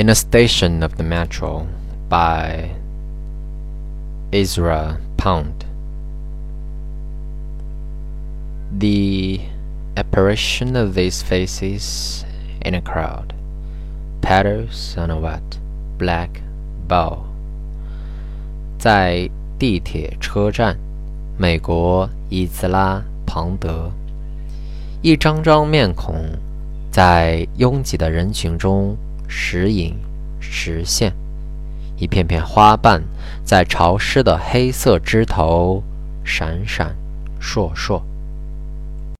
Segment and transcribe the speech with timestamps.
[0.00, 1.66] In a Station of the Metro
[2.08, 2.70] by
[4.32, 5.66] Ezra Pound.
[8.72, 9.40] The
[9.98, 12.24] apparition of these faces
[12.62, 13.34] in a crowd
[14.22, 15.58] patters on a wet
[15.98, 16.40] black
[16.88, 17.26] bough.
[18.78, 19.28] 在
[19.58, 20.78] 地铁车站，
[21.36, 23.92] 美国伊兹拉庞德，
[25.02, 26.24] 一张张面孔
[26.90, 28.96] 在拥挤的人群中。
[29.32, 29.94] 时隐
[30.40, 31.14] 时现，
[31.96, 33.00] 一片片花瓣
[33.44, 35.84] 在潮湿的黑色枝头
[36.24, 36.96] 闪闪
[37.40, 38.02] 烁烁。